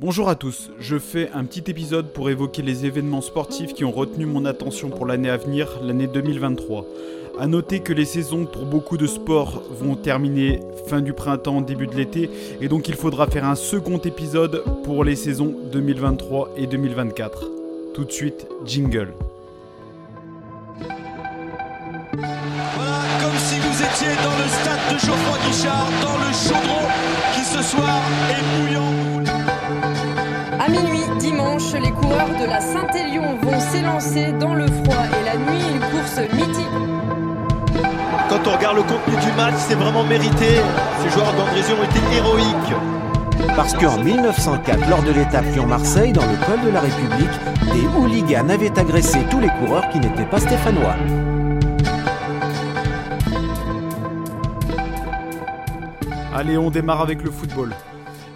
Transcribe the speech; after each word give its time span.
Bonjour 0.00 0.28
à 0.28 0.36
tous, 0.36 0.70
je 0.78 0.96
fais 0.96 1.28
un 1.34 1.44
petit 1.44 1.68
épisode 1.68 2.12
pour 2.12 2.30
évoquer 2.30 2.62
les 2.62 2.86
événements 2.86 3.20
sportifs 3.20 3.74
qui 3.74 3.84
ont 3.84 3.90
retenu 3.90 4.26
mon 4.26 4.44
attention 4.44 4.90
pour 4.90 5.06
l'année 5.06 5.28
à 5.28 5.36
venir, 5.36 5.80
l'année 5.82 6.06
2023. 6.06 6.86
A 7.40 7.48
noter 7.48 7.80
que 7.80 7.92
les 7.92 8.04
saisons 8.04 8.46
pour 8.46 8.64
beaucoup 8.64 8.96
de 8.96 9.08
sports 9.08 9.60
vont 9.72 9.96
terminer 9.96 10.60
fin 10.86 11.00
du 11.00 11.14
printemps, 11.14 11.62
début 11.62 11.88
de 11.88 11.96
l'été, 11.96 12.30
et 12.60 12.68
donc 12.68 12.88
il 12.88 12.94
faudra 12.94 13.26
faire 13.26 13.44
un 13.44 13.56
second 13.56 13.98
épisode 13.98 14.62
pour 14.84 15.02
les 15.02 15.16
saisons 15.16 15.52
2023 15.72 16.50
et 16.56 16.68
2024. 16.68 17.50
Tout 17.92 18.04
de 18.04 18.12
suite, 18.12 18.46
jingle. 18.64 19.12
Voilà, 22.12 23.02
comme 23.20 23.36
si 23.36 23.58
vous 23.58 23.82
étiez 23.82 24.14
dans 24.22 24.38
le 24.38 24.48
stade 24.48 24.94
de 24.94 24.98
Geoffroy 25.00 25.38
Guichard, 25.44 25.90
dans 26.02 26.18
le 26.18 26.32
chaudron 26.32 26.86
qui 27.34 27.42
ce 27.42 27.62
soir 27.62 28.00
est. 28.30 29.07
Dimanche, 31.30 31.74
les 31.74 31.90
coureurs 31.90 32.30
de 32.40 32.46
la 32.46 32.58
Saint-Élion 32.58 33.36
vont 33.42 33.60
s'élancer 33.60 34.32
dans 34.32 34.54
le 34.54 34.66
froid 34.66 35.04
et 35.20 35.24
la 35.26 35.36
nuit, 35.36 35.62
une 35.74 35.80
course 35.80 36.20
mythique. 36.32 36.66
Quand 38.30 38.46
on 38.46 38.56
regarde 38.56 38.76
le 38.76 38.82
contenu 38.82 39.14
du 39.14 39.36
match, 39.36 39.54
c'est 39.58 39.74
vraiment 39.74 40.04
mérité. 40.04 40.46
Ces 41.02 41.10
joueurs 41.10 41.34
d'Andrézieux 41.34 41.74
ont 41.78 41.84
été 41.84 42.16
héroïques. 42.16 43.54
Parce 43.54 43.74
qu'en 43.74 43.98
1904, 43.98 44.88
lors 44.88 45.02
de 45.02 45.10
l'étape 45.10 45.44
Lyon-Marseille, 45.52 46.12
dans 46.12 46.22
le 46.22 46.46
col 46.46 46.64
de 46.64 46.70
la 46.70 46.80
République, 46.80 47.74
des 47.74 47.86
hooligans 47.98 48.48
avaient 48.48 48.78
agressé 48.78 49.18
tous 49.30 49.40
les 49.40 49.50
coureurs 49.60 49.86
qui 49.90 50.00
n'étaient 50.00 50.24
pas 50.24 50.40
stéphanois. 50.40 50.96
Allez, 56.34 56.56
on 56.56 56.70
démarre 56.70 57.02
avec 57.02 57.22
le 57.22 57.30
football. 57.30 57.74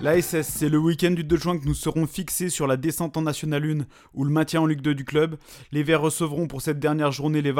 L'ASS, 0.02 0.42
c'est 0.42 0.69
le 0.69 0.79
week-end 0.79 1.12
du 1.12 1.23
2 1.23 1.37
juin 1.37 1.56
que 1.56 1.65
nous 1.65 1.74
serons 1.74 2.09
fixés 2.09 2.48
sur 2.48 2.66
la 2.66 2.77
descente 2.77 3.16
en 3.16 3.23
National 3.23 3.65
1 3.65 3.84
ou 4.15 4.24
le 4.24 4.33
maintien 4.33 4.60
en 4.60 4.66
Ligue 4.66 4.80
2 4.80 4.96
du 4.96 5.04
club. 5.04 5.37
Les 5.71 5.85
Verts 5.85 6.01
recevront 6.01 6.49
pour 6.49 6.60
cette 6.60 6.80
dernière 6.80 7.13
journée 7.13 7.40
les 7.40 7.54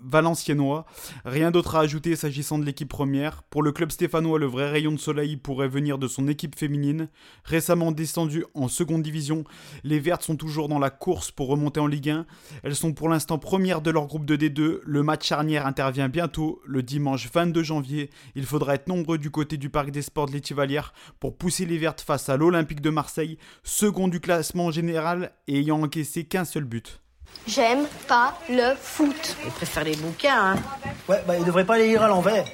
Valenciennois. 0.00 0.86
Rien 1.24 1.52
d'autre 1.52 1.76
à 1.76 1.80
ajouter 1.82 2.16
s'agissant 2.16 2.58
de 2.58 2.64
l'équipe 2.64 2.88
première. 2.88 3.44
Pour 3.44 3.62
le 3.62 3.70
club 3.70 3.92
stéphanois, 3.92 4.40
le 4.40 4.46
vrai 4.46 4.68
rayon 4.68 4.90
de 4.90 4.96
soleil 4.96 5.36
pourrait 5.36 5.68
venir 5.68 5.98
de 5.98 6.08
son 6.08 6.26
équipe 6.26 6.58
féminine. 6.58 7.08
Récemment 7.44 7.92
descendue 7.92 8.44
en 8.54 8.66
seconde 8.66 9.04
division, 9.04 9.44
les 9.84 10.00
Vertes 10.00 10.24
sont 10.24 10.34
toujours 10.34 10.68
dans 10.68 10.80
la 10.80 10.90
course 10.90 11.30
pour 11.30 11.46
remonter 11.46 11.78
en 11.78 11.86
Ligue 11.86 12.10
1. 12.10 12.26
Elles 12.64 12.74
sont 12.74 12.92
pour 12.92 13.08
l'instant 13.08 13.38
premières 13.38 13.82
de 13.82 13.92
leur 13.92 14.08
groupe 14.08 14.26
de 14.26 14.34
D2. 14.34 14.80
Le 14.84 15.02
match 15.04 15.28
charnière 15.28 15.64
intervient 15.64 16.08
bientôt, 16.08 16.60
le 16.66 16.82
dimanche 16.82 17.30
22 17.32 17.62
janvier. 17.62 18.10
Il 18.34 18.46
faudra 18.46 18.74
être 18.74 18.88
nombreux 18.88 19.18
du 19.18 19.30
côté 19.30 19.58
du 19.58 19.70
Parc 19.70 19.92
des 19.92 20.02
Sports 20.02 20.26
de 20.26 20.32
l'Étivalière 20.32 20.92
pour 21.20 21.38
pousser 21.38 21.64
les 21.66 21.83
face 22.00 22.28
à 22.28 22.36
l'Olympique 22.36 22.80
de 22.80 22.90
Marseille, 22.90 23.38
second 23.62 24.08
du 24.08 24.20
classement 24.20 24.70
général 24.70 25.32
et 25.46 25.58
ayant 25.58 25.82
encaissé 25.82 26.24
qu'un 26.24 26.44
seul 26.44 26.64
but. 26.64 27.00
J'aime 27.46 27.86
pas 28.08 28.38
le 28.48 28.74
foot. 28.80 29.36
Il 29.44 29.50
préfère 29.50 29.84
les 29.84 29.96
bouquins, 29.96 30.54
hein 30.54 30.62
Ouais, 31.08 31.22
bah 31.26 31.36
il 31.38 31.44
devrait 31.44 31.66
pas 31.66 31.76
les 31.78 31.88
lire 31.88 32.02
à 32.02 32.08
l'envers. 32.08 32.46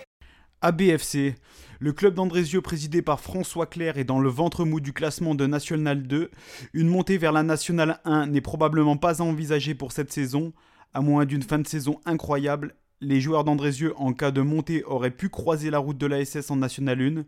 ABFC, 0.63 1.37
le 1.79 1.93
club 1.93 2.15
d'Andrézieux 2.15 2.61
présidé 2.61 3.01
par 3.01 3.21
François 3.21 3.67
Clair 3.67 3.97
est 3.99 4.05
dans 4.05 4.21
le 4.21 4.29
ventre 4.29 4.65
mou 4.65 4.81
du 4.81 4.93
classement 4.93 5.35
de 5.35 5.47
National 5.47 6.03
2. 6.03 6.31
Une 6.75 6.89
montée 6.89 7.19
vers 7.19 7.33
la 7.33 7.43
Nationale 7.43 8.01
1 8.05 8.27
n'est 8.27 8.41
probablement 8.41 8.97
pas 8.97 9.23
envisagée 9.23 9.75
pour 9.75 9.93
cette 9.93 10.13
saison. 10.13 10.53
À 10.93 11.01
moins 11.01 11.25
d'une 11.25 11.43
fin 11.43 11.59
de 11.59 11.67
saison 11.67 12.01
incroyable, 12.05 12.75
les 13.01 13.21
joueurs 13.21 13.45
d'Andrézieux 13.45 13.95
en 13.97 14.13
cas 14.13 14.31
de 14.31 14.41
montée 14.41 14.85
auraient 14.85 15.11
pu 15.11 15.29
croiser 15.29 15.71
la 15.71 15.79
route 15.79 15.99
de 15.99 16.07
l'ASS 16.07 16.51
en 16.51 16.57
National 16.57 17.01
1 17.01 17.25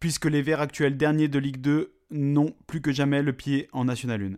puisque 0.00 0.24
les 0.24 0.42
Verts 0.42 0.60
actuels 0.60 0.96
derniers 0.96 1.28
de 1.28 1.38
Ligue 1.38 1.60
2 1.60 1.92
n'ont 2.10 2.54
plus 2.66 2.80
que 2.80 2.90
jamais 2.90 3.22
le 3.22 3.32
pied 3.32 3.68
en 3.72 3.84
National 3.84 4.22
1. 4.22 4.36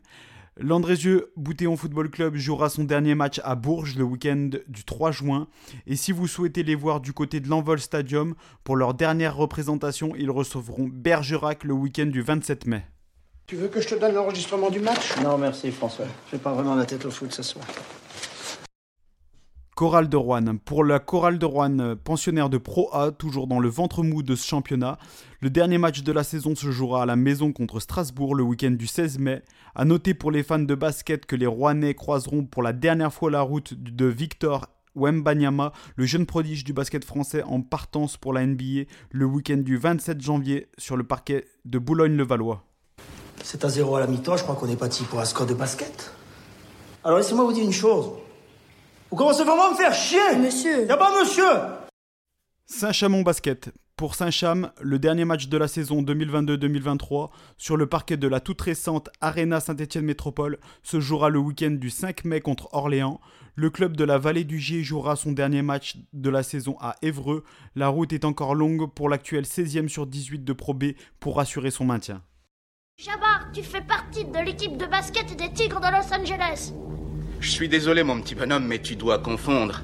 L'Andrézieux 0.59 1.33
Boutéon 1.37 1.79
Football 1.79 2.11
Club 2.11 2.37
jouera 2.37 2.69
son 2.69 2.85
dernier 2.85 3.15
match 3.15 3.41
à 3.43 3.55
Bourges 3.55 3.97
le 3.97 4.05
week-end 4.05 4.51
du 4.69 4.85
3 4.85 5.11
juin. 5.11 5.49
Et 5.87 5.97
si 5.97 6.13
vous 6.13 6.27
souhaitez 6.27 6.63
les 6.63 6.75
voir 6.75 7.01
du 7.01 7.15
côté 7.15 7.41
de 7.41 7.49
l'Envol 7.49 7.81
Stadium, 7.81 8.35
pour 8.63 8.77
leur 8.77 8.93
dernière 8.93 9.35
représentation, 9.35 10.13
ils 10.15 10.31
recevront 10.31 10.91
Bergerac 10.93 11.65
le 11.65 11.73
week-end 11.73 12.07
du 12.07 12.21
27 12.21 12.67
mai. 12.67 12.85
Tu 13.47 13.57
veux 13.57 13.69
que 13.69 13.81
je 13.81 13.89
te 13.89 13.95
donne 13.95 14.15
l'enregistrement 14.15 14.69
du 14.69 14.81
match? 14.81 15.17
Non, 15.23 15.39
merci 15.39 15.71
François. 15.71 16.07
J'ai 16.31 16.39
pas 16.39 16.53
vraiment 16.53 16.75
la 16.75 16.85
tête 16.85 17.07
au 17.07 17.11
foot 17.11 17.33
ce 17.33 17.43
soir. 17.43 17.65
Chorale 19.83 20.09
de 20.09 20.17
Rouen. 20.17 20.59
Pour 20.65 20.85
la 20.85 21.01
Chorale 21.01 21.41
de 21.41 21.45
Rouen, 21.45 21.97
pensionnaire 22.05 22.49
de 22.49 22.57
Pro 22.57 22.89
A, 22.93 23.11
toujours 23.11 23.49
dans 23.49 23.59
le 23.59 23.69
ventre 23.69 24.05
mou 24.05 24.23
de 24.23 24.37
ce 24.37 24.47
championnat, 24.47 24.97
le 25.41 25.51
dernier 25.51 25.77
match 25.77 26.05
de 26.05 26.13
la 26.13 26.23
saison 26.23 26.55
se 26.55 26.71
jouera 26.71 27.03
à 27.03 27.07
la 27.07 27.17
maison 27.17 27.51
contre 27.51 27.81
Strasbourg 27.81 28.37
le 28.37 28.45
week-end 28.45 28.71
du 28.71 28.87
16 28.87 29.19
mai. 29.19 29.43
A 29.75 29.85
noter 29.85 30.15
pour 30.15 30.31
les 30.31 30.45
fans 30.45 30.61
de 30.61 30.75
basket 30.77 31.27
que 31.27 31.35
les 31.35 31.49
Rouennais 31.49 31.95
croiseront 31.95 32.45
pour 32.45 32.63
la 32.63 32.73
dernière 32.73 33.13
fois 33.13 33.29
la 33.29 33.41
route 33.41 33.75
de 33.75 34.07
Victor 34.07 34.69
Wembanyama, 34.95 35.73
le 35.97 36.07
jeune 36.07 36.27
prodige 36.27 36.63
du 36.63 36.73
basket 36.73 37.05
français 37.05 37.43
en 37.43 37.61
partance 37.61 38.17
pour 38.17 38.33
la 38.33 38.47
NBA 38.47 38.85
le 39.11 39.25
week-end 39.25 39.57
du 39.57 39.79
27 39.79 40.21
janvier 40.21 40.69
sur 40.79 40.97
le 40.97 41.03
parquet 41.03 41.45
de 41.65 41.81
Boulogne-le-Valois. 41.81 42.63
C'est 43.43 43.65
à 43.65 43.69
zéro 43.69 43.97
à 43.97 44.01
la 44.01 44.07
mi-temps, 44.07 44.37
je 44.37 44.45
crois 44.45 44.55
qu'on 44.55 44.69
est 44.69 44.77
parti 44.77 45.03
pour 45.03 45.19
un 45.19 45.25
score 45.25 45.47
de 45.47 45.55
basket. 45.55 46.13
Alors 47.03 47.19
laissez-moi 47.19 47.45
vous 47.45 47.53
dire 47.53 47.65
une 47.65 47.73
chose. 47.73 48.13
Vous 49.13 49.19
commencez 49.19 49.45
vraiment 49.45 49.67
à 49.67 49.73
me 49.73 49.77
faire 49.77 49.93
chier 49.93 50.37
Monsieur 50.39 50.87
Y'a 50.87 50.97
pas 50.97 51.13
monsieur 51.21 51.45
Saint-Chamond 52.65 53.21
Basket. 53.21 53.71
Pour 53.95 54.15
Saint-Cham, 54.15 54.73
le 54.81 54.99
dernier 54.99 55.27
match 55.27 55.49
de 55.49 55.59
la 55.59 55.69
saison 55.69 56.01
2022-2023 56.01 57.29
sur 57.59 57.77
le 57.77 57.87
parquet 57.87 58.17
de 58.17 58.27
la 58.27 58.41
toute 58.41 58.63
récente 58.63 59.11
Arena 59.21 59.61
Saint-Étienne 59.61 60.07
Métropole 60.07 60.59
se 60.83 60.99
jouera 60.99 61.29
le 61.29 61.41
week-end 61.41 61.73
du 61.73 61.91
5 61.91 62.25
mai 62.25 62.41
contre 62.41 62.71
Orléans. 62.73 63.21
Le 63.55 63.69
club 63.69 63.99
de 63.99 64.05
la 64.05 64.17
vallée 64.17 64.45
du 64.45 64.59
Gier 64.59 64.83
jouera 64.83 65.15
son 65.15 65.33
dernier 65.33 65.61
match 65.61 65.99
de 66.15 66.31
la 66.31 66.43
saison 66.43 66.79
à 66.81 66.97
Évreux. 67.03 67.45
La 67.75 67.89
route 67.89 68.15
est 68.15 68.25
encore 68.25 68.55
longue 68.55 68.91
pour 68.95 69.11
l'actuel 69.11 69.45
16e 69.45 69.89
sur 69.89 70.07
18 70.07 70.43
de 70.43 70.53
Pro 70.55 70.73
B 70.73 70.85
pour 71.21 71.39
assurer 71.39 71.71
son 71.71 71.85
maintien. 71.85 72.23
Jabbar, 72.97 73.53
tu 73.53 73.63
fais 73.63 73.83
partie 73.83 74.25
de 74.25 74.39
l'équipe 74.39 74.79
de 74.79 74.87
basket 74.87 75.37
des 75.37 75.53
Tigres 75.53 75.81
de 75.81 75.91
Los 75.91 76.15
Angeles. 76.15 76.73
Je 77.43 77.51
suis 77.51 77.69
désolé, 77.69 78.05
mon 78.05 78.21
petit 78.21 78.37
bonhomme, 78.37 78.67
mais 78.69 78.79
tu 78.79 78.95
dois 78.95 79.19
confondre. 79.19 79.83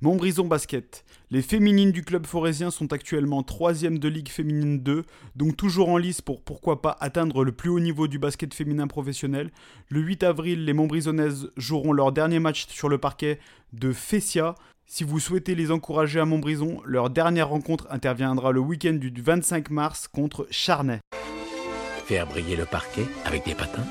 Montbrison 0.00 0.44
Basket. 0.44 1.04
Les 1.30 1.40
féminines 1.40 1.92
du 1.92 2.02
club 2.02 2.26
forésien 2.26 2.72
sont 2.72 2.92
actuellement 2.92 3.44
3 3.44 3.74
de 3.74 4.08
Ligue 4.08 4.28
féminine 4.28 4.80
2, 4.80 5.04
donc 5.36 5.56
toujours 5.56 5.88
en 5.88 5.98
lice 5.98 6.20
pour 6.20 6.42
pourquoi 6.42 6.82
pas 6.82 6.96
atteindre 6.98 7.44
le 7.44 7.52
plus 7.52 7.70
haut 7.70 7.78
niveau 7.78 8.08
du 8.08 8.18
basket 8.18 8.52
féminin 8.52 8.88
professionnel. 8.88 9.52
Le 9.88 10.00
8 10.00 10.24
avril, 10.24 10.64
les 10.64 10.72
Montbrisonnaises 10.72 11.48
joueront 11.56 11.92
leur 11.92 12.10
dernier 12.10 12.40
match 12.40 12.66
sur 12.66 12.88
le 12.88 12.98
parquet 12.98 13.38
de 13.72 13.92
Fessia. 13.92 14.56
Si 14.84 15.04
vous 15.04 15.20
souhaitez 15.20 15.54
les 15.54 15.70
encourager 15.70 16.18
à 16.18 16.24
Montbrison, 16.24 16.82
leur 16.84 17.08
dernière 17.08 17.50
rencontre 17.50 17.86
interviendra 17.90 18.50
le 18.50 18.60
week-end 18.60 18.94
du 18.94 19.12
25 19.22 19.70
mars 19.70 20.08
contre 20.08 20.48
Charnay. 20.50 20.98
Faire 22.04 22.26
briller 22.26 22.56
le 22.56 22.66
parquet 22.66 23.06
avec 23.24 23.44
des 23.44 23.54
patins? 23.54 23.86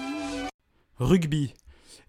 Rugby. 1.00 1.54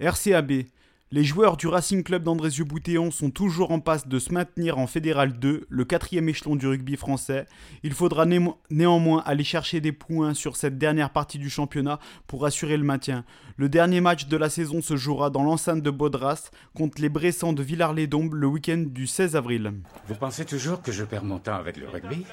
RCAB. 0.00 0.65
Les 1.12 1.22
joueurs 1.22 1.56
du 1.56 1.69
Racing 1.69 2.03
Club 2.03 2.25
d'Andrézieux-Boutéon 2.25 3.12
sont 3.12 3.31
toujours 3.31 3.71
en 3.71 3.78
passe 3.78 4.09
de 4.09 4.19
se 4.19 4.34
maintenir 4.34 4.77
en 4.77 4.89
Fédéral 4.89 5.39
2, 5.39 5.67
le 5.69 5.84
quatrième 5.84 6.28
échelon 6.28 6.56
du 6.56 6.67
rugby 6.67 6.97
français. 6.97 7.47
Il 7.84 7.94
faudra 7.94 8.27
néanmoins 8.71 9.22
aller 9.25 9.44
chercher 9.44 9.81
des 9.81 9.93
points 9.93 10.34
sur 10.34 10.56
cette 10.56 10.78
dernière 10.78 11.11
partie 11.11 11.39
du 11.39 11.49
championnat 11.49 12.00
pour 12.27 12.44
assurer 12.44 12.77
le 12.77 12.83
maintien. 12.83 13.25
Le 13.56 13.69
dernier 13.69 14.00
match 14.00 14.27
de 14.27 14.37
la 14.37 14.50
saison 14.50 14.83
se 14.83 14.97
jouera 14.97 15.31
dans 15.31 15.44
l'enceinte 15.44 15.81
de 15.81 15.91
Baudras 15.91 16.50
contre 16.75 17.00
les 17.00 17.09
Bressans 17.09 17.53
de 17.53 17.62
Villars-les-Dombes 17.62 18.34
le 18.34 18.49
week-end 18.49 18.83
du 18.84 19.06
16 19.06 19.37
avril. 19.37 19.75
Vous 20.09 20.17
pensez 20.17 20.44
toujours 20.44 20.83
que 20.83 20.91
je 20.91 21.05
perds 21.05 21.25
mon 21.25 21.38
temps 21.38 21.55
avec 21.55 21.77
le 21.77 21.88
rugby? 21.88 22.27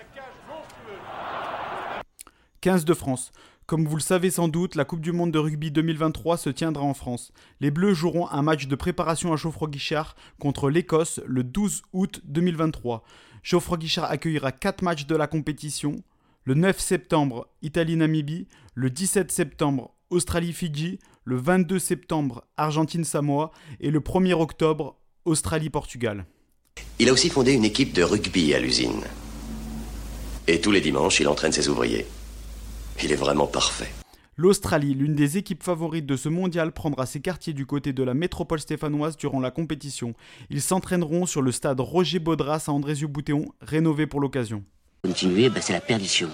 15 2.61 2.85
de 2.85 2.93
France. 2.95 3.31
Comme 3.65 3.87
vous 3.87 3.95
le 3.95 4.01
savez 4.01 4.29
sans 4.29 4.49
doute, 4.49 4.75
la 4.75 4.83
Coupe 4.83 4.99
du 4.99 5.13
Monde 5.13 5.31
de 5.31 5.39
rugby 5.39 5.71
2023 5.71 6.35
se 6.35 6.49
tiendra 6.49 6.83
en 6.83 6.93
France. 6.93 7.31
Les 7.61 7.71
Bleus 7.71 7.93
joueront 7.93 8.27
un 8.29 8.41
match 8.41 8.67
de 8.67 8.75
préparation 8.75 9.31
à 9.31 9.37
Geoffroy-Guichard 9.37 10.17
contre 10.37 10.69
l'Écosse 10.69 11.21
le 11.25 11.45
12 11.45 11.83
août 11.93 12.21
2023. 12.25 13.05
Geoffroy-Guichard 13.41 14.11
accueillera 14.11 14.51
4 14.51 14.81
matchs 14.81 15.05
de 15.05 15.15
la 15.15 15.27
compétition. 15.27 16.03
Le 16.43 16.55
9 16.55 16.77
septembre, 16.77 17.47
Italie-Namibie. 17.61 18.47
Le 18.75 18.89
17 18.89 19.31
septembre, 19.31 19.95
Australie-Fidji. 20.09 20.99
Le 21.23 21.37
22 21.37 21.79
septembre, 21.79 22.43
Argentine-Samoa. 22.57 23.51
Et 23.79 23.91
le 23.91 24.01
1er 24.01 24.33
octobre, 24.33 24.97
Australie-Portugal. 25.23 26.25
Il 26.99 27.07
a 27.07 27.13
aussi 27.13 27.29
fondé 27.29 27.53
une 27.53 27.63
équipe 27.63 27.93
de 27.93 28.03
rugby 28.03 28.53
à 28.53 28.59
l'usine. 28.59 29.03
Et 30.47 30.59
tous 30.59 30.71
les 30.71 30.81
dimanches, 30.81 31.21
il 31.21 31.29
entraîne 31.29 31.53
ses 31.53 31.69
ouvriers. 31.69 32.05
Il 33.01 33.11
est 33.11 33.15
vraiment 33.15 33.47
parfait. 33.47 33.91
L'Australie, 34.35 34.95
l'une 34.95 35.13
des 35.13 35.37
équipes 35.37 35.61
favorites 35.61 36.07
de 36.07 36.15
ce 36.15 36.27
mondial, 36.27 36.71
prendra 36.71 37.05
ses 37.05 37.21
quartiers 37.21 37.53
du 37.53 37.65
côté 37.65 37.93
de 37.93 38.01
la 38.01 38.13
métropole 38.13 38.59
stéphanoise 38.59 39.15
durant 39.15 39.39
la 39.39 39.51
compétition. 39.51 40.15
Ils 40.49 40.61
s'entraîneront 40.61 41.25
sur 41.25 41.41
le 41.41 41.51
stade 41.51 41.79
Roger 41.79 42.19
Baudras 42.19 42.65
à 42.67 42.71
Andrézieux-Boutéon, 42.71 43.45
rénové 43.61 44.07
pour 44.07 44.19
l'occasion. 44.19 44.63
Continuer, 45.03 45.49
ben, 45.49 45.61
c'est 45.61 45.73
la 45.73 45.81
perdition. 45.81 46.29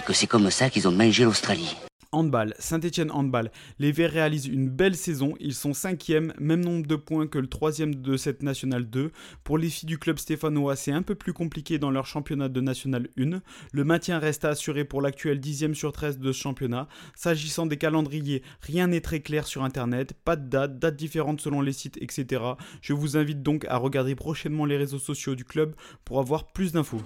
Et 0.00 0.04
que 0.04 0.14
c'est 0.14 0.26
comme 0.26 0.50
ça 0.50 0.70
qu'ils 0.70 0.88
ont 0.88 0.92
mangé 0.92 1.24
l'Australie. 1.24 1.76
Handball, 2.14 2.54
Saint-Etienne 2.58 3.10
Handball. 3.10 3.50
Les 3.78 3.92
Verts 3.92 4.12
réalisent 4.12 4.46
une 4.46 4.68
belle 4.68 4.94
saison, 4.94 5.34
ils 5.40 5.54
sont 5.54 5.74
cinquième, 5.74 6.32
même 6.38 6.64
nombre 6.64 6.86
de 6.86 6.96
points 6.96 7.26
que 7.26 7.38
le 7.38 7.48
troisième 7.48 7.96
de 7.96 8.16
cette 8.16 8.42
Nationale 8.42 8.88
2. 8.88 9.10
Pour 9.42 9.58
les 9.58 9.68
filles 9.68 9.88
du 9.88 9.98
club 9.98 10.18
stéphanois, 10.18 10.76
c'est 10.76 10.92
un 10.92 11.02
peu 11.02 11.14
plus 11.14 11.32
compliqué 11.32 11.78
dans 11.78 11.90
leur 11.90 12.06
championnat 12.06 12.48
de 12.48 12.60
Nationale 12.60 13.08
1. 13.18 13.40
Le 13.72 13.84
maintien 13.84 14.18
reste 14.18 14.44
à 14.44 14.50
assurer 14.50 14.84
pour 14.84 15.02
l'actuel 15.02 15.40
10e 15.40 15.74
sur 15.74 15.92
13 15.92 16.18
de 16.18 16.32
ce 16.32 16.38
championnat. 16.38 16.88
S'agissant 17.16 17.66
des 17.66 17.76
calendriers, 17.76 18.42
rien 18.60 18.86
n'est 18.86 19.00
très 19.00 19.20
clair 19.20 19.46
sur 19.46 19.64
internet, 19.64 20.14
pas 20.24 20.36
de 20.36 20.48
date, 20.48 20.78
dates 20.78 20.96
différentes 20.96 21.40
selon 21.40 21.60
les 21.60 21.72
sites, 21.72 21.98
etc. 22.00 22.42
Je 22.80 22.92
vous 22.92 23.16
invite 23.16 23.42
donc 23.42 23.64
à 23.66 23.76
regarder 23.76 24.14
prochainement 24.14 24.64
les 24.64 24.76
réseaux 24.76 24.98
sociaux 24.98 25.34
du 25.34 25.44
club 25.44 25.74
pour 26.04 26.20
avoir 26.20 26.46
plus 26.46 26.72
d'infos. 26.72 27.02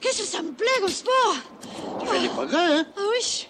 Qu'est-ce 0.00 0.18
que 0.18 0.24
ça 0.24 0.42
me 0.42 0.52
plaît 0.52 0.66
comme 0.80 0.88
sport 0.88 1.36
Tu 2.00 2.06
fais 2.06 2.22
des 2.22 2.28
progrès, 2.28 2.78
hein? 2.78 2.86
Ah 2.96 3.00
oui 3.12 3.48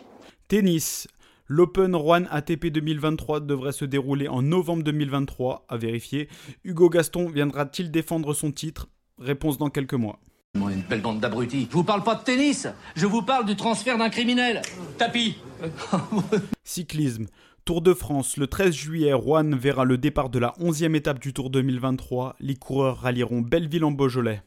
Tennis. 0.51 1.07
L'Open 1.47 1.95
Rouen 1.95 2.25
ATP 2.29 2.73
2023 2.73 3.39
devrait 3.39 3.71
se 3.71 3.85
dérouler 3.85 4.27
en 4.27 4.43
novembre 4.43 4.83
2023, 4.83 5.65
à 5.69 5.77
vérifier. 5.77 6.29
Hugo 6.65 6.89
Gaston 6.89 7.29
viendra-t-il 7.29 7.93
défendre 7.93 8.35
son 8.35 8.51
titre? 8.51 8.89
Réponse 9.21 9.59
dans 9.59 9.71
quelques 9.71 9.95
mois. 9.95 10.19
Une 10.57 10.83
belle 10.83 11.03
bande 11.03 11.21
d'abrutis. 11.21 11.69
Je 11.71 11.77
vous 11.77 11.85
parle 11.85 12.03
pas 12.03 12.17
de 12.17 12.25
tennis, 12.25 12.67
je 12.97 13.07
vous 13.07 13.23
parle 13.23 13.45
du 13.45 13.55
transfert 13.55 13.97
d'un 13.97 14.11
criminel. 14.11 14.63
Tapis. 14.99 15.37
Cyclisme. 16.65 17.27
Tour 17.65 17.81
de 17.81 17.95
France, 17.95 18.37
le 18.37 18.49
13 18.49 18.75
juillet, 18.75 19.13
Rouen 19.13 19.57
verra 19.57 19.85
le 19.85 19.99
départ 19.99 20.31
de 20.31 20.41
la 20.41 20.53
11e 20.59 20.97
étape 20.97 21.21
du 21.21 21.33
Tour 21.33 21.51
2023. 21.51 22.35
Les 22.41 22.57
coureurs 22.57 23.03
rallieront 23.03 23.41
Belleville 23.41 23.85
en 23.85 23.93
Beaujolais. 23.93 24.43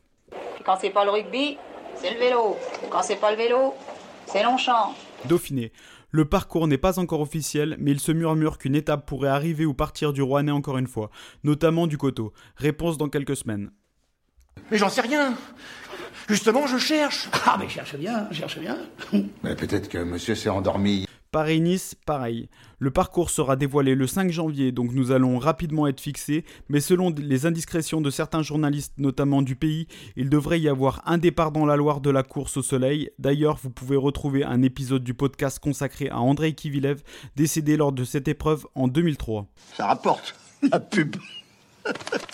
Quand 0.66 0.76
c'est 0.82 0.90
pas 0.90 1.06
le 1.06 1.12
rugby, 1.12 1.56
c'est 1.96 2.14
le 2.14 2.20
vélo. 2.20 2.58
Quand 2.90 3.04
c'est 3.04 3.16
pas 3.16 3.32
le 3.32 3.38
vélo, 3.38 3.74
c'est 4.26 4.44
Longchamp. 4.44 4.94
Dauphiné. 5.28 5.72
Le 6.12 6.26
parcours 6.26 6.68
n'est 6.68 6.78
pas 6.78 7.00
encore 7.00 7.22
officiel, 7.22 7.76
mais 7.80 7.92
il 7.92 8.00
se 8.00 8.12
murmure 8.12 8.58
qu'une 8.58 8.76
étape 8.76 9.08
pourrait 9.08 9.30
arriver 9.30 9.66
ou 9.66 9.74
partir 9.74 10.14
du 10.14 10.22
Rouennais 10.22 10.52
encore 10.52 10.78
une 10.78 10.88
fois, 10.88 11.10
notamment 11.44 11.88
du 11.88 11.98
Coteau. 11.98 12.34
Réponse 12.56 12.98
dans 12.98 13.10
quelques 13.10 13.36
semaines. 13.36 13.72
Mais 14.70 14.78
j'en 14.78 14.90
sais 14.90 15.02
rien. 15.02 15.36
Justement, 16.28 16.68
je 16.68 16.78
cherche. 16.78 17.30
Ah, 17.46 17.58
mais 17.60 17.68
cherche 17.68 17.96
bien, 17.96 18.28
cherche 18.32 18.60
bien. 18.60 18.78
Mais 19.44 19.56
peut-être 19.56 19.90
que 19.90 19.98
monsieur 19.98 20.36
s'est 20.36 20.50
endormi. 20.50 21.06
Paris-Nice, 21.34 21.96
pareil. 22.06 22.48
Le 22.78 22.92
parcours 22.92 23.32
sera 23.32 23.56
dévoilé 23.56 23.96
le 23.96 24.06
5 24.06 24.32
janvier, 24.32 24.72
donc 24.72 24.94
nous 24.94 25.12
allons 25.12 25.40
rapidement 25.40 25.88
être 25.88 26.00
fixés, 26.00 26.46
mais 26.70 26.80
selon 26.80 27.10
les 27.10 27.48
indiscrétions 27.48 28.02
de 28.02 28.12
certains 28.12 28.44
journalistes, 28.44 28.94
notamment 29.00 29.42
du 29.42 29.56
pays, 29.56 29.88
il 30.16 30.30
devrait 30.30 30.60
y 30.60 30.70
avoir 30.70 31.02
un 31.08 31.18
départ 31.18 31.52
dans 31.52 31.66
la 31.66 31.76
Loire 31.76 32.02
de 32.02 32.12
la 32.12 32.22
course 32.22 32.58
au 32.58 32.62
soleil. 32.62 33.10
D'ailleurs, 33.18 33.58
vous 33.64 33.72
pouvez 33.72 33.98
retrouver 33.98 34.44
un 34.44 34.62
épisode 34.62 35.04
du 35.04 35.16
podcast 35.16 35.58
consacré 35.58 36.08
à 36.08 36.20
Andrei 36.20 36.54
Kivilev, 36.54 37.02
décédé 37.36 37.78
lors 37.78 37.94
de 37.94 38.04
cette 38.04 38.28
épreuve 38.28 38.68
en 38.76 38.88
2003. 38.88 39.48
Ça 39.76 39.88
rapporte, 39.88 40.36
la 40.62 40.80
pub. 40.80 41.16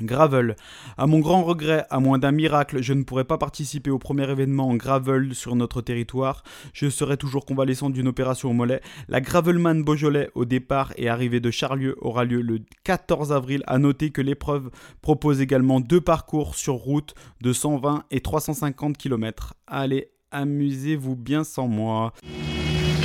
Gravel. 0.00 0.56
À 0.96 1.06
mon 1.06 1.20
grand 1.20 1.42
regret, 1.42 1.86
à 1.90 2.00
moins 2.00 2.18
d'un 2.18 2.32
miracle, 2.32 2.82
je 2.82 2.92
ne 2.92 3.02
pourrai 3.02 3.24
pas 3.24 3.38
participer 3.38 3.90
au 3.90 3.98
premier 3.98 4.30
événement 4.30 4.68
en 4.68 4.74
gravel 4.74 5.34
sur 5.34 5.56
notre 5.56 5.80
territoire. 5.80 6.42
Je 6.72 6.88
serai 6.88 7.16
toujours 7.16 7.46
convalescent 7.46 7.90
d'une 7.90 8.08
opération 8.08 8.50
au 8.50 8.52
mollet. 8.52 8.80
La 9.08 9.20
Gravelman 9.20 9.82
Beaujolais 9.82 10.30
au 10.34 10.44
départ 10.44 10.92
et 10.96 11.08
arrivée 11.08 11.40
de 11.40 11.50
Charlieu 11.50 11.96
aura 12.00 12.24
lieu 12.24 12.40
le 12.40 12.60
14 12.84 13.32
avril. 13.32 13.62
À 13.66 13.78
noter 13.78 14.10
que 14.10 14.20
l'épreuve 14.20 14.70
propose 15.02 15.40
également 15.40 15.80
deux 15.80 16.00
parcours 16.00 16.54
sur 16.54 16.74
route 16.74 17.14
de 17.40 17.52
120 17.52 18.04
et 18.10 18.20
350 18.20 18.96
km. 18.96 19.54
Allez, 19.66 20.10
amusez-vous 20.30 21.16
bien 21.16 21.44
sans 21.44 21.68
moi. 21.68 22.12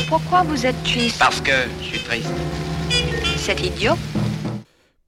Pourquoi 0.10 0.44
vous 0.44 0.66
êtes 0.66 0.84
triste? 0.84 1.20
Parce 1.20 1.42
que 1.42 1.52
je 1.80 1.86
suis 1.86 2.00
triste. 2.00 2.34
C'est 3.38 3.60
idiot? 3.62 3.94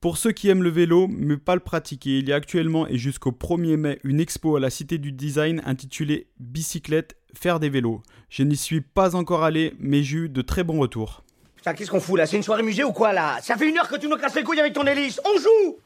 Pour 0.04 0.18
ceux 0.18 0.34
qui 0.34 0.50
aiment 0.50 0.64
le 0.64 0.70
vélo, 0.70 1.08
mais 1.08 1.38
pas 1.38 1.56
le 1.56 1.62
pratiquer, 1.62 2.18
il 2.18 2.28
y 2.28 2.34
a 2.34 2.36
actuellement 2.36 2.86
et 2.90 2.98
jusqu'au 2.98 3.32
1er 3.32 3.78
mai 3.78 4.00
une 4.04 4.20
expo 4.20 4.58
à 4.58 4.60
la 4.60 4.70
Cité 4.70 4.98
du 4.98 5.14
Design 5.14 5.62
intitulée 5.66 6.28
Bicyclette, 6.42 7.16
faire 7.34 7.62
des 7.62 7.70
vélos. 7.70 8.04
Je 8.28 8.44
n'y 8.44 8.58
suis 8.58 8.82
pas 8.82 9.16
encore 9.16 9.46
allé, 9.46 9.74
mais 9.80 10.04
j'ai 10.04 10.18
eu 10.18 10.30
de 10.30 10.42
très 10.42 10.66
bons 10.66 10.78
retours. 10.78 11.24
Putain, 11.56 11.74
qu'est-ce 11.74 11.90
qu'on 11.90 12.02
fout 12.02 12.18
là? 12.18 12.26
C'est 12.26 12.36
une 12.36 12.44
soirée 12.44 12.64
musée 12.64 12.84
ou 12.84 12.92
quoi 12.92 13.14
là? 13.14 13.40
Ça 13.42 13.56
fait 13.56 13.70
une 13.70 13.78
heure 13.78 13.88
que 13.88 13.96
tu 13.96 14.10
nous 14.10 14.18
casses 14.18 14.36
les 14.36 14.44
couilles 14.44 14.60
avec 14.60 14.74
ton 14.74 14.86
hélice 14.86 15.22
On 15.24 15.40
joue 15.40 15.78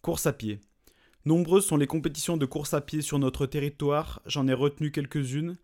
Course 0.00 0.24
à 0.24 0.32
pied. 0.32 0.60
Nombreuses 1.26 1.66
sont 1.66 1.76
les 1.76 1.86
compétitions 1.86 2.38
de 2.38 2.46
course 2.46 2.72
à 2.72 2.80
pied 2.80 3.02
sur 3.02 3.18
notre 3.18 3.44
territoire, 3.44 4.22
j'en 4.24 4.48
ai 4.48 4.54
retenu 4.54 4.90
quelques-unes. 4.90 5.58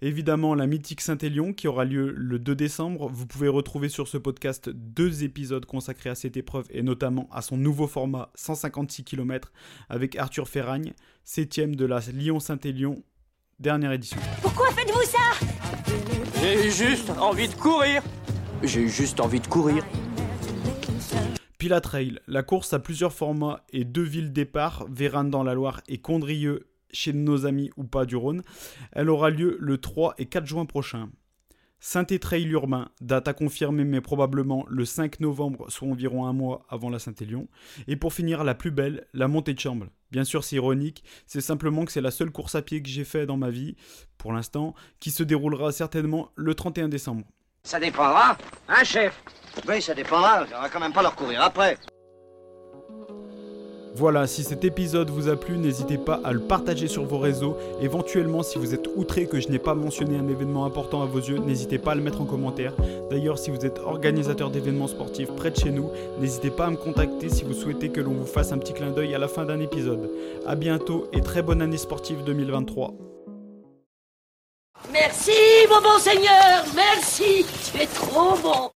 Évidemment, 0.00 0.54
la 0.54 0.68
mythique 0.68 1.00
Saint-Élion 1.00 1.52
qui 1.52 1.66
aura 1.66 1.84
lieu 1.84 2.12
le 2.16 2.38
2 2.38 2.54
décembre. 2.54 3.08
Vous 3.08 3.26
pouvez 3.26 3.48
retrouver 3.48 3.88
sur 3.88 4.06
ce 4.06 4.16
podcast 4.16 4.68
deux 4.70 5.24
épisodes 5.24 5.66
consacrés 5.66 6.10
à 6.10 6.14
cette 6.14 6.36
épreuve 6.36 6.66
et 6.70 6.82
notamment 6.82 7.28
à 7.32 7.42
son 7.42 7.56
nouveau 7.56 7.88
format 7.88 8.30
156 8.36 9.02
km 9.02 9.52
avec 9.88 10.14
Arthur 10.14 10.48
Ferragne, 10.48 10.92
7ème 11.26 11.74
de 11.74 11.84
la 11.84 11.98
Lyon-Saint-Élion, 11.98 13.02
dernière 13.58 13.90
édition. 13.90 14.18
Pourquoi 14.40 14.70
faites-vous 14.70 15.02
ça? 15.02 15.46
J'ai 16.40 16.70
juste 16.70 17.10
envie 17.18 17.48
de 17.48 17.54
courir. 17.54 18.00
J'ai 18.62 18.86
juste 18.86 19.18
envie 19.18 19.40
de 19.40 19.48
courir. 19.48 19.84
Pilat 21.58 21.80
Trail, 21.80 22.20
la 22.28 22.44
course 22.44 22.72
a 22.72 22.78
plusieurs 22.78 23.12
formats 23.12 23.64
et 23.70 23.84
deux 23.84 24.04
villes 24.04 24.32
départ, 24.32 24.86
Vérane 24.88 25.28
dans 25.28 25.42
la 25.42 25.54
Loire 25.54 25.80
et 25.88 25.98
Condrieux 25.98 26.67
chez 26.92 27.12
nos 27.12 27.46
amis 27.46 27.70
ou 27.76 27.84
pas 27.84 28.06
du 28.06 28.16
Rhône. 28.16 28.42
Elle 28.92 29.10
aura 29.10 29.30
lieu 29.30 29.56
le 29.60 29.78
3 29.78 30.14
et 30.18 30.26
4 30.26 30.46
juin 30.46 30.66
prochain. 30.66 31.10
Saint-Étreil 31.80 32.44
urbain, 32.48 32.88
date 33.00 33.28
à 33.28 33.32
confirmer 33.32 33.84
mais 33.84 34.00
probablement 34.00 34.66
le 34.68 34.84
5 34.84 35.20
novembre, 35.20 35.70
soit 35.70 35.86
environ 35.86 36.26
un 36.26 36.32
mois 36.32 36.66
avant 36.68 36.90
la 36.90 36.98
Saint-Élion. 36.98 37.46
Et 37.86 37.94
pour 37.94 38.12
finir, 38.12 38.42
la 38.42 38.56
plus 38.56 38.72
belle, 38.72 39.06
la 39.14 39.28
montée 39.28 39.54
de 39.54 39.60
Chambre. 39.60 39.86
Bien 40.10 40.24
sûr, 40.24 40.42
c'est 40.42 40.56
ironique, 40.56 41.04
c'est 41.26 41.40
simplement 41.40 41.84
que 41.84 41.92
c'est 41.92 42.00
la 42.00 42.10
seule 42.10 42.32
course 42.32 42.56
à 42.56 42.62
pied 42.62 42.82
que 42.82 42.88
j'ai 42.88 43.04
fait 43.04 43.26
dans 43.26 43.36
ma 43.36 43.50
vie, 43.50 43.76
pour 44.16 44.32
l'instant, 44.32 44.74
qui 44.98 45.12
se 45.12 45.22
déroulera 45.22 45.70
certainement 45.70 46.32
le 46.34 46.54
31 46.54 46.88
décembre. 46.88 47.26
Ça 47.62 47.78
dépendra, 47.78 48.36
hein 48.68 48.84
chef? 48.84 49.22
Oui, 49.68 49.80
ça 49.80 49.94
dépendra, 49.94 50.46
on 50.46 50.60
va 50.62 50.68
quand 50.68 50.80
même 50.80 50.92
pas 50.92 51.02
leur 51.02 51.14
courir 51.14 51.42
après. 51.42 51.78
Voilà, 53.98 54.28
si 54.28 54.44
cet 54.44 54.64
épisode 54.64 55.10
vous 55.10 55.28
a 55.28 55.34
plu, 55.34 55.58
n'hésitez 55.58 55.98
pas 55.98 56.20
à 56.22 56.32
le 56.32 56.38
partager 56.38 56.86
sur 56.86 57.04
vos 57.04 57.18
réseaux. 57.18 57.56
Éventuellement, 57.82 58.44
si 58.44 58.56
vous 58.56 58.72
êtes 58.72 58.88
outré 58.94 59.26
que 59.26 59.40
je 59.40 59.48
n'ai 59.48 59.58
pas 59.58 59.74
mentionné 59.74 60.16
un 60.16 60.28
événement 60.28 60.64
important 60.64 61.02
à 61.02 61.06
vos 61.06 61.18
yeux, 61.18 61.38
n'hésitez 61.38 61.78
pas 61.78 61.90
à 61.90 61.94
le 61.96 62.02
mettre 62.02 62.20
en 62.20 62.24
commentaire. 62.24 62.74
D'ailleurs, 63.10 63.40
si 63.40 63.50
vous 63.50 63.66
êtes 63.66 63.80
organisateur 63.80 64.52
d'événements 64.52 64.86
sportifs 64.86 65.32
près 65.32 65.50
de 65.50 65.56
chez 65.56 65.72
nous, 65.72 65.90
n'hésitez 66.20 66.50
pas 66.50 66.66
à 66.66 66.70
me 66.70 66.76
contacter 66.76 67.28
si 67.28 67.42
vous 67.42 67.54
souhaitez 67.54 67.88
que 67.88 68.00
l'on 68.00 68.12
vous 68.12 68.24
fasse 68.24 68.52
un 68.52 68.58
petit 68.58 68.72
clin 68.72 68.92
d'œil 68.92 69.16
à 69.16 69.18
la 69.18 69.26
fin 69.26 69.44
d'un 69.44 69.58
épisode. 69.58 70.12
A 70.46 70.54
bientôt 70.54 71.08
et 71.12 71.20
très 71.20 71.42
bonne 71.42 71.60
année 71.60 71.76
sportive 71.76 72.22
2023. 72.22 72.94
Merci, 74.92 75.32
mon 75.68 75.82
bon 75.82 75.98
Seigneur, 75.98 76.64
merci, 76.76 77.44
tu 77.64 77.82
es 77.82 77.86
trop 77.86 78.36
bon. 78.40 78.70